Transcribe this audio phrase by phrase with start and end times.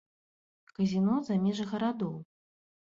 [0.79, 2.21] Казіно за межы гарадоў.